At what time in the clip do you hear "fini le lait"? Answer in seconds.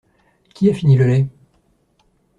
0.73-1.27